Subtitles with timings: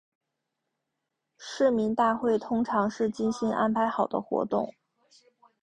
[1.37, 4.73] 市民大会通常是精心安排好的活动。